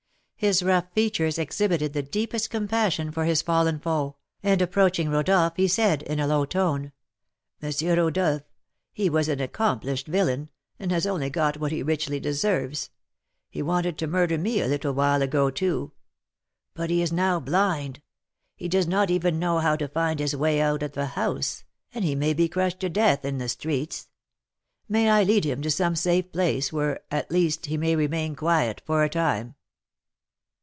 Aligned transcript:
His 0.43 0.63
rough 0.63 0.91
features 0.93 1.37
exhibited 1.37 1.93
the 1.93 2.01
deepest 2.01 2.49
compassion 2.49 3.11
for 3.11 3.25
his 3.25 3.43
fallen 3.43 3.77
foe, 3.77 4.15
and 4.41 4.59
approaching 4.59 5.07
Rodolph, 5.09 5.53
he 5.55 5.67
said, 5.67 6.01
in 6.01 6.19
a 6.19 6.25
low 6.25 6.45
tone: 6.45 6.93
"M. 7.61 7.71
Rodolph, 7.95 8.41
he 8.91 9.07
was 9.07 9.29
an 9.29 9.39
accomplished 9.39 10.07
villain, 10.07 10.49
and 10.79 10.91
has 10.91 11.05
only 11.05 11.29
got 11.29 11.57
what 11.57 11.71
he 11.71 11.83
richly 11.83 12.19
deserves; 12.19 12.89
he 13.51 13.61
wanted 13.61 13.99
to 13.99 14.07
murder 14.07 14.39
me 14.39 14.59
a 14.61 14.67
little 14.67 14.93
while 14.93 15.21
ago, 15.21 15.51
too. 15.51 15.91
But 16.73 16.89
he 16.89 17.03
is 17.03 17.11
now 17.11 17.39
blind, 17.39 18.01
he 18.55 18.67
does 18.67 18.87
not 18.87 19.11
even 19.11 19.37
know 19.37 19.59
how 19.59 19.75
to 19.75 19.87
find 19.87 20.19
his 20.19 20.35
way 20.35 20.59
out 20.59 20.81
of 20.81 20.93
the 20.93 21.05
house, 21.13 21.65
and 21.93 22.03
he 22.03 22.15
may 22.15 22.33
be 22.33 22.49
crushed 22.49 22.79
to 22.79 22.89
death 22.89 23.25
in 23.25 23.37
the 23.37 23.47
streets; 23.47 24.07
may 24.89 25.07
I 25.07 25.21
lead 25.23 25.45
him 25.45 25.61
to 25.61 25.69
some 25.69 25.95
safe 25.95 26.31
place, 26.31 26.73
where, 26.73 27.01
at 27.11 27.29
least, 27.29 27.67
he 27.67 27.77
may 27.77 27.95
remain 27.95 28.35
quiet 28.35 28.81
for 28.87 29.03
a 29.03 29.07
time?" 29.09 29.53